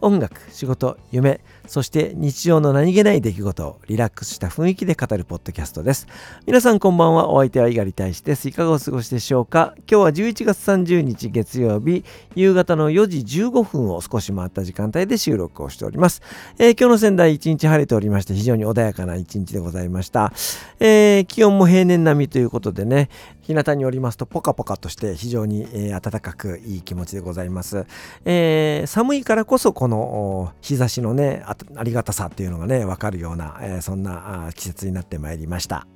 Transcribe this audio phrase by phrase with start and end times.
[0.00, 6.06] 音楽仕事夢そして日常の何気ない出来事をリラックスした雰囲気で語るポッドキャストです。
[6.46, 7.30] 皆さんこんばんは。
[7.30, 9.74] お相手は猪狩大使ですいかがお過ごしでしょうか。
[9.90, 12.04] 今日は11月30日月曜日
[12.34, 16.22] 夕方の4時15分を少し回った時間帯で収録をしております、
[16.58, 20.32] えー、今日の仙台一日晴れておりまして非常に穏やかな一日でございました、
[20.80, 23.08] えー、気温も平年並みということでね
[23.44, 27.86] 日向におりますとポカポカとして非常に、えー、暖かくいい気持ちでございます、
[28.24, 35.86] えー、寒いからこそこの日差しのねありがたさっていうのがね分かるような、えー、そんな季節になってまいりました。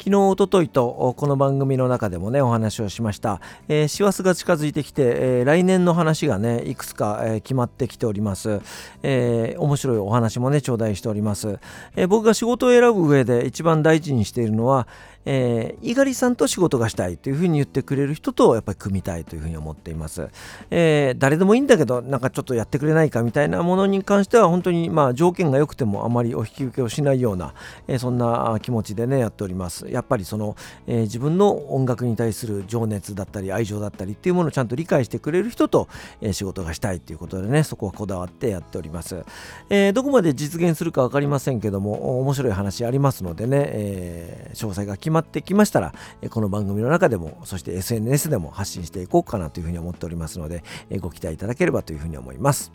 [0.00, 8.62] 昨日、おとといとこの番組の中でもねお話をしました、えー、師走が近づいてきて、えー、来年の話がねいくつか、えー、決まってきております、
[9.02, 11.58] えー、面白いお話もね頂戴しております、
[11.96, 14.88] えー、僕が仕事を選ぶ上で一番大事にしているのは、
[15.26, 20.28] えー、猪狩さんと仕事がしたいというふうに言ってくれる人とやっぱり組みたいというふうに思っています、
[20.70, 27.52] えー、誰でもいいんだけどなんかちょっとやってくれないかみたいなものに関しては本当にまあ条件が良くてもあまりお引き受けをしないような、
[27.86, 29.89] えー、そんな気持ちでねやっております。
[29.90, 35.88] やっぱりその、えー、自分の音楽に対する情熱だったり愛情だったりっていうものをちゃんと理解してくれる人と、
[36.20, 39.24] えー、仕事がしたいということでねそこはこだわってやっております、
[39.68, 45.94] えー、どこまで実現するか分かりませんけども面白い話ありますのでね、えー、詳細が決まってきましたら
[46.30, 50.62] この番組の中でもそして SNS でも発信していこうかなというふうに思っておりますので
[51.00, 52.72] ご期待いただければというふうに思います。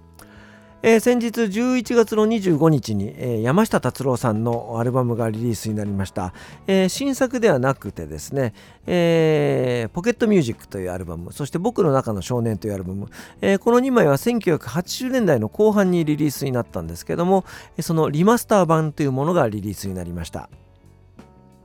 [0.88, 6.32] えー、先日11月の25日に、えー、山下達郎さんのアルバムがリリースになりました、
[6.68, 8.54] えー、新作ではなくてですね、
[8.86, 13.08] えポケットミュージックというアルバムそして僕の中の少年というアルバム、
[13.42, 17.46] えこの2枚は1980年代の後半にリリースになったんですけども
[17.80, 20.52] そのリマスター版というものがリリースになりました。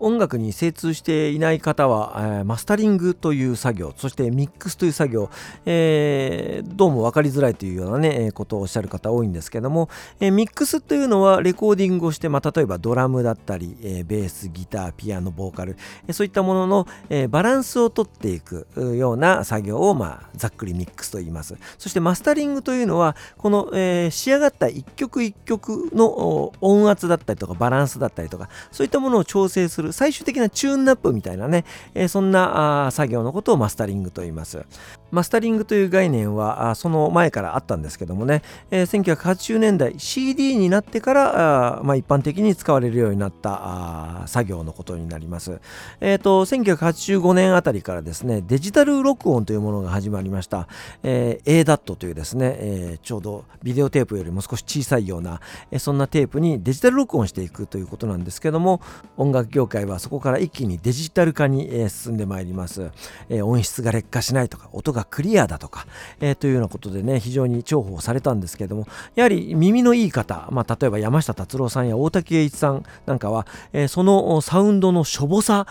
[0.00, 5.30] 音楽に精通していない方は、えー、マスタリングという作業そしてミックスという作業、
[5.66, 9.88] えー、どうも分かりづらいというようなねことをおっしゃる方多いんですけども、
[10.18, 15.76] えー、ミックスというのはレコーディングをして、まあ、例えばドラムだったり、えベースギターピアノボーカル、
[16.08, 21.56] えそういったものの、えバランスをとっていくような作業を、まあ、ざっくりミックスと言います。
[21.78, 31.64] そしてマスタリングというのはこの、え仕上がった一曲一曲の音圧だったりとかバランスだったりとかそういったものを調整する最終的なチューンナップみたいなね、
[31.94, 34.64] えー、そんな作業のことをマスタリングと言います。
[35.10, 45.60] マスタリングという概念はその前からあったんですけどもね、えー、1980年代 CD になってから、まあ、一般的に使われるようになった作業のことになります。
[46.00, 50.68] えっ、ー、と1985年あたりからですねデジタル録音というものが始まりました。
[51.02, 55.40] えー、ADAT というですね、えー、ちょうどビデオテープよりも少し小さいような、
[55.70, 58.80] え、そんなテープにデジタル録音していくということなんですけども
[59.16, 62.90] 音楽業界はそこから一気にデジタル化に、え、進んでまいります、
[63.28, 65.86] え、音質が劣化しないとか音ががクリアだとか、
[66.20, 75.66] えー、というようなことでね非常に重宝されたんですけれどもやはり耳のいい方、まあ、例えば山下達郎さんや大竹栄一さんなんかは、えー、そのサウンドのしょぼさ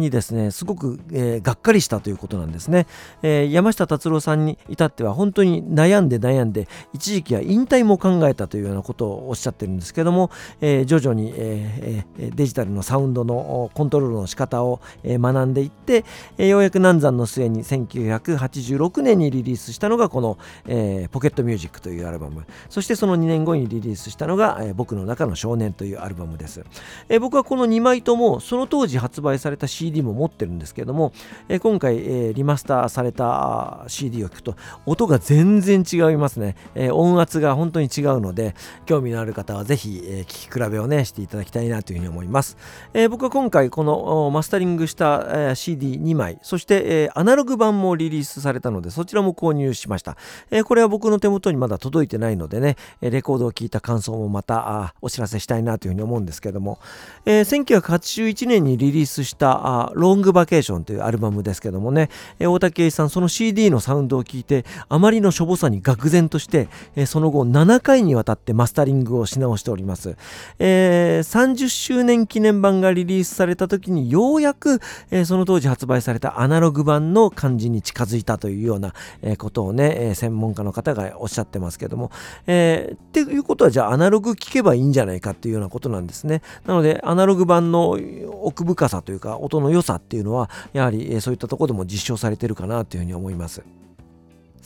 [0.00, 2.86] にですねすごく、えー、がっかりしたということなんですね、
[3.22, 16.04] えー、山下達郎さんに至っては本当に悩んで悩んで一時期は引退も考えたというようなことをおっしゃってるんですけども、えー、徐々に、えー、デジタルのサウンドのコントロールの仕方を、学んでいって、
[16.36, 22.44] えー、ようやく難産の末に1980 96年にリリースしたのがこの、えー、ポケットミュージックというアルバム。
[22.68, 26.64] そしてその2年後にリリースしたのが、えー、僕の中の少年というアルバムです、
[27.08, 31.12] えー、僕はこの2枚ともその当時発売された CD も持ってるんですけども、
[31.48, 38.54] えー、今回、えー、リマスターされた CD を聴くと音が全然違いますね、えー、音圧が本当に違うので
[38.86, 42.56] 興味のある方はぜひ、えー、聴き比べをねしていただきたいなというふうに思います、
[42.94, 50.16] えー、僕は今回このマスタリングした、えー、CD2 枚そして、えー、アナログ版もリリースされたのでそちらも購入しました、
[50.50, 56.78] えー、これは僕の手元にまだ届いてないのでねレコードを聴いた感想もまたお知らせしたいなというふうに思うんですけども、
[57.24, 70.16] えー、1981年にリリースしたあロングバケーションというアルバムですけどもね、えー、大竹栄さんその CD のサウンドを聞いてあまりのしょぼさに愕然として、えー、その後7回にわたってマスタリングをし直しております、
[70.58, 82.10] えー、30周年記念版がリリースされた時にようやく、えー、その当時発売されたアナログ版の感じに近づいたとというような、えことをね、え専門家の方がおっしゃってますけども、
[82.46, 86.40] えー、っていうことはじゃあアナログ聞けばいいんじゃないかっていうようなことなんですね。
[86.64, 87.98] なのでアナログ版の
[88.42, 93.62] 奥深さというか音の良さっていうのはやはりそういったところでも実証されてるかなというふうに思います。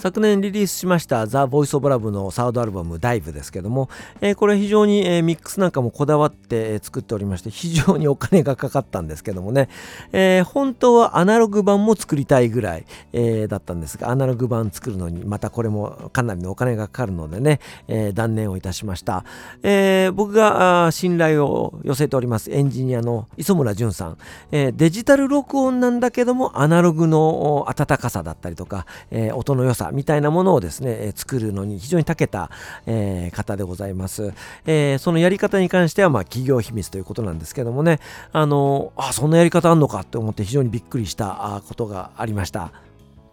[0.03, 3.89] 昨年リリースしましたザ・ボイス・オブ・ラブのサードアルバム「ダイブ」ですけども、
[4.21, 9.69] えー、これ非常に、えー、ミックスなんかもこだわって、作っておりまして非常にお金がかかったんですけどもね、
[10.11, 19.25] えー、本当はアナログ版も作りたいぐらい、えー、だったんですがアナログ版作るのにまたこれもかなりのお金がかかるのでね、えー、断念をいたしました、
[19.63, 24.19] えー、僕が信頼を寄せておりますエンジニアの磯村淳さん、
[24.51, 32.51] えー、デジタル録音なんだけどもアナログの温かさだったりとか、えー、音の良さみたいなものをですね作るのに非常に長けた、
[32.87, 34.33] えー、方でございます、
[34.67, 38.01] えー、そのやり方に関してはまあ企業秘密ということなんですけどもね。
[38.33, 42.73] あのあそんなやり方あんのかって思って非常にびっくりしたことがありました。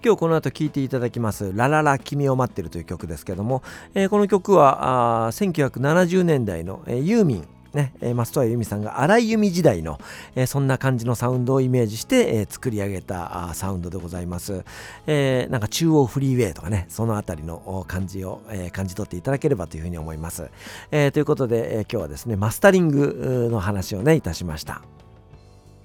[0.03, 3.63] 今日この後聴いていただきます「ラララ君を待ってる」という曲ですけども、
[3.93, 7.58] えー、この曲はあ1970年代の、えー、ユーミン。
[7.73, 9.99] ね、松任谷由実さんが荒井由実時代の、
[10.35, 14.63] えー、そんな感じのサウンドをイメージして、えー、作り上げたあサウンドでございます、
[15.05, 20.49] えー、なんか中央フリーウェイとかねそのあたりの感じを、えー、感じ取っていただければというふうに思います、
[20.91, 24.81] えー、ということで、えー、今日はですねマスタリングの話をねいたしました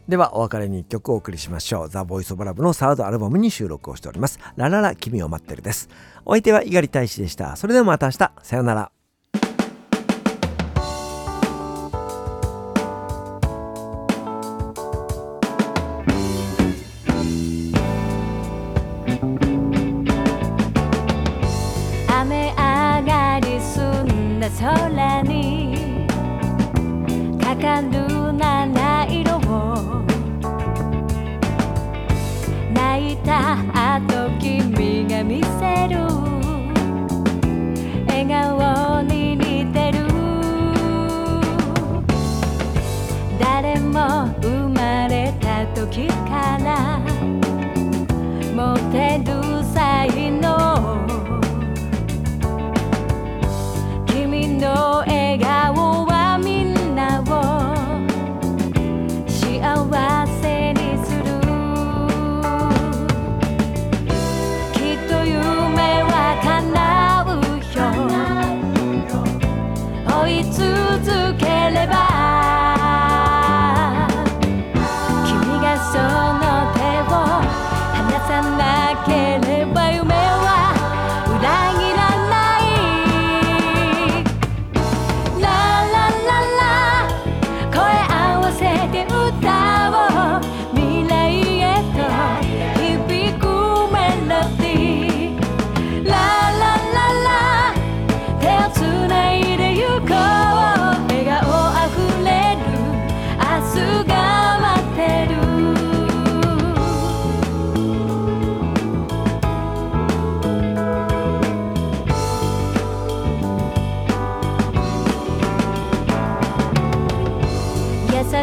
[0.08, 1.88] ではお別れに1曲お送りしましょう。
[1.88, 4.38] ザ・ボイス・オブ・ラブのサードアルバムに収録をしております。
[4.54, 5.88] ラララ君を待ってるです。
[6.26, 7.56] お相手は猪狩大使でした。
[7.56, 8.32] それではまた明日。
[8.42, 8.93] さようなら。
[34.06, 34.28] た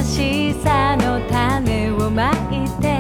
[0.03, 2.91] しさの種をまいて